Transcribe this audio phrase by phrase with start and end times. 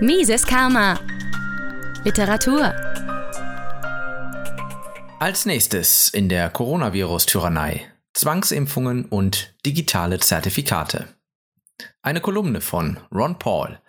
[0.00, 1.00] Mises Karma.
[2.04, 2.74] Literatur.
[5.18, 11.08] Als nächstes in der Coronavirus-Tyrannei Zwangsimpfungen und digitale Zertifikate.
[12.02, 13.80] Eine Kolumne von Ron Paul,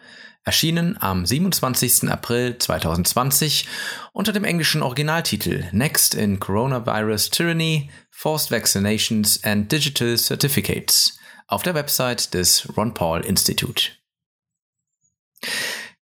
[0.46, 2.10] erschienen am 27.
[2.10, 3.68] April 2020
[4.14, 11.76] unter dem englischen Originaltitel Next in Coronavirus Tyranny, Forced Vaccinations and Digital Certificates auf der
[11.76, 13.92] Website des Ron Paul Institute.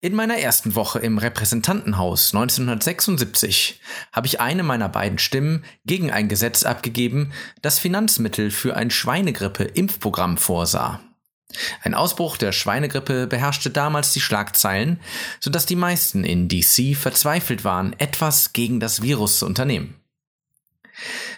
[0.03, 3.79] In meiner ersten Woche im Repräsentantenhaus 1976
[4.11, 10.37] habe ich eine meiner beiden Stimmen gegen ein Gesetz abgegeben, das Finanzmittel für ein Schweinegrippe-Impfprogramm
[10.37, 11.01] vorsah.
[11.83, 14.99] Ein Ausbruch der Schweinegrippe beherrschte damals die Schlagzeilen,
[15.39, 20.01] sodass die meisten in DC verzweifelt waren, etwas gegen das Virus zu unternehmen.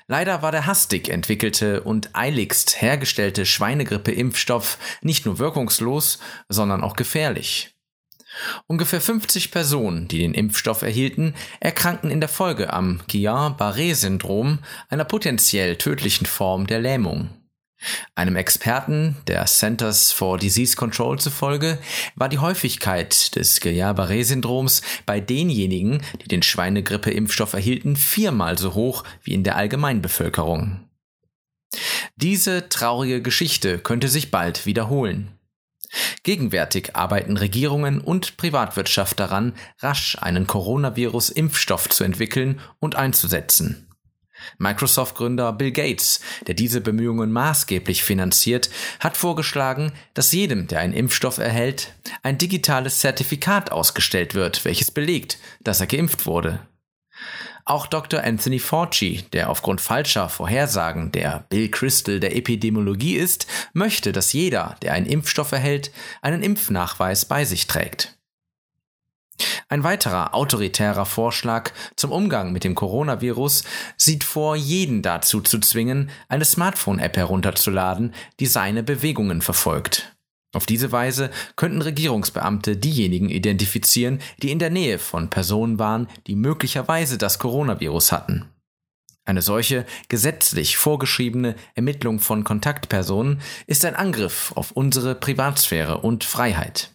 [0.07, 7.72] Leider war der hastig entwickelte und eiligst hergestellte Schweinegrippe-Impfstoff nicht nur wirkungslos, sondern auch gefährlich.
[8.67, 15.75] Ungefähr 50 Personen, die den Impfstoff erhielten, erkrankten in der Folge am Guillain-Barré-Syndrom, einer potenziell
[15.75, 17.29] tödlichen Form der Lähmung.
[18.15, 21.79] Einem Experten der Centers for Disease Control zufolge
[22.15, 29.33] war die Häufigkeit des Guillain-Barré-Syndroms bei denjenigen, die den Schweinegrippe-Impfstoff erhielten, viermal so hoch wie
[29.33, 30.87] in der Allgemeinbevölkerung.
[32.15, 35.31] Diese traurige Geschichte könnte sich bald wiederholen.
[36.23, 43.87] Gegenwärtig arbeiten Regierungen und Privatwirtschaft daran, rasch einen Coronavirus-Impfstoff zu entwickeln und einzusetzen.
[44.57, 48.69] Microsoft-Gründer Bill Gates, der diese Bemühungen maßgeblich finanziert,
[48.99, 55.37] hat vorgeschlagen, dass jedem, der einen Impfstoff erhält, ein digitales Zertifikat ausgestellt wird, welches belegt,
[55.63, 56.59] dass er geimpft wurde.
[57.65, 58.21] Auch Dr.
[58.21, 64.75] Anthony Fauci, der aufgrund falscher Vorhersagen der Bill Crystal der Epidemiologie ist, möchte, dass jeder,
[64.81, 65.91] der einen Impfstoff erhält,
[66.21, 68.17] einen Impfnachweis bei sich trägt.
[69.69, 73.63] Ein weiterer autoritärer Vorschlag zum Umgang mit dem Coronavirus
[73.97, 80.12] sieht vor, jeden dazu zu zwingen, eine Smartphone-App herunterzuladen, die seine Bewegungen verfolgt.
[80.53, 86.35] Auf diese Weise könnten Regierungsbeamte diejenigen identifizieren, die in der Nähe von Personen waren, die
[86.35, 88.45] möglicherweise das Coronavirus hatten.
[89.25, 96.91] Eine solche gesetzlich vorgeschriebene Ermittlung von Kontaktpersonen ist ein Angriff auf unsere Privatsphäre und Freiheit.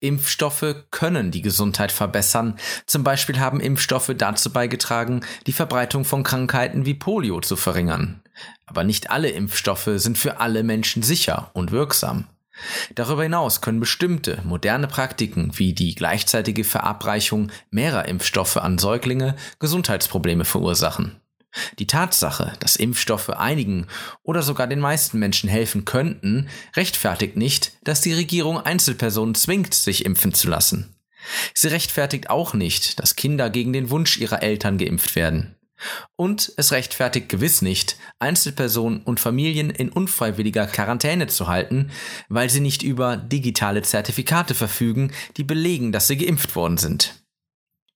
[0.00, 2.58] Impfstoffe können die Gesundheit verbessern.
[2.86, 8.22] Zum Beispiel haben Impfstoffe dazu beigetragen, die Verbreitung von Krankheiten wie Polio zu verringern.
[8.64, 12.26] Aber nicht alle Impfstoffe sind für alle Menschen sicher und wirksam.
[12.94, 20.44] Darüber hinaus können bestimmte moderne Praktiken wie die gleichzeitige Verabreichung mehrerer Impfstoffe an Säuglinge Gesundheitsprobleme
[20.44, 21.20] verursachen.
[21.78, 23.86] Die Tatsache, dass Impfstoffe einigen
[24.22, 30.04] oder sogar den meisten Menschen helfen könnten, rechtfertigt nicht, dass die Regierung Einzelpersonen zwingt, sich
[30.04, 30.94] impfen zu lassen.
[31.54, 35.56] Sie rechtfertigt auch nicht, dass Kinder gegen den Wunsch ihrer Eltern geimpft werden.
[36.16, 41.90] Und es rechtfertigt gewiss nicht, Einzelpersonen und Familien in unfreiwilliger Quarantäne zu halten,
[42.28, 47.20] weil sie nicht über digitale Zertifikate verfügen, die belegen, dass sie geimpft worden sind.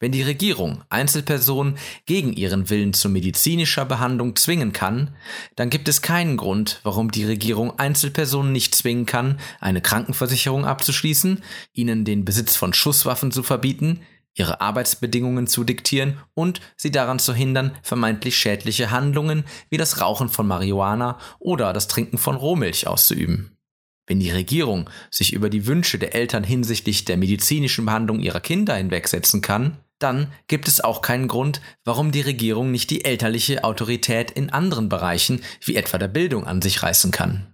[0.01, 5.17] Wenn die Regierung Einzelpersonen gegen ihren Willen zu medizinischer Behandlung zwingen kann,
[5.57, 11.43] dann gibt es keinen Grund, warum die Regierung Einzelpersonen nicht zwingen kann, eine Krankenversicherung abzuschließen,
[11.73, 14.01] ihnen den Besitz von Schusswaffen zu verbieten,
[14.35, 20.29] ihre Arbeitsbedingungen zu diktieren und sie daran zu hindern, vermeintlich schädliche Handlungen wie das Rauchen
[20.29, 23.57] von Marihuana oder das Trinken von Rohmilch auszuüben.
[24.07, 28.75] Wenn die Regierung sich über die Wünsche der Eltern hinsichtlich der medizinischen Behandlung ihrer Kinder
[28.75, 34.31] hinwegsetzen kann, dann gibt es auch keinen Grund, warum die Regierung nicht die elterliche Autorität
[34.31, 37.54] in anderen Bereichen, wie etwa der Bildung, an sich reißen kann.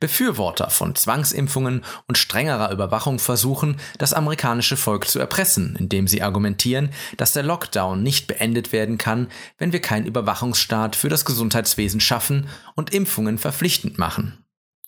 [0.00, 6.90] Befürworter von Zwangsimpfungen und strengerer Überwachung versuchen, das amerikanische Volk zu erpressen, indem sie argumentieren,
[7.16, 12.48] dass der Lockdown nicht beendet werden kann, wenn wir keinen Überwachungsstaat für das Gesundheitswesen schaffen
[12.74, 14.44] und Impfungen verpflichtend machen.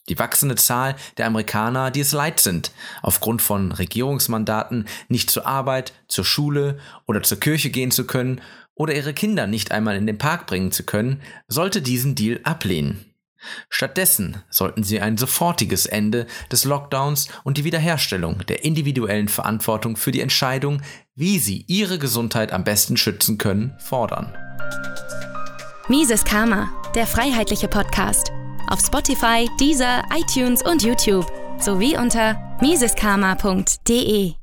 [0.09, 2.71] Die wachsende Zahl der Amerikaner, die es leid sind,
[3.03, 8.41] aufgrund von Regierungsmandaten nicht zur Arbeit, zur Schule oder zur Kirche gehen zu können
[8.75, 13.16] oder ihre Kinder nicht einmal in den Park bringen zu können, sollte diesen Deal ablehnen.
[13.69, 20.11] Stattdessen sollten sie ein sofortiges Ende des Lockdowns und die Wiederherstellung der individuellen Verantwortung für
[20.11, 20.83] die Entscheidung,
[21.15, 24.37] wie sie ihre Gesundheit am besten schützen können, fordern.
[25.89, 28.33] Mises Karma, der freiheitliche Podcast
[28.69, 31.27] auf Spotify, Deezer, iTunes und YouTube
[31.61, 34.35] sowie unter miseskarma.de.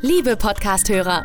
[0.00, 1.24] Liebe Podcasthörer,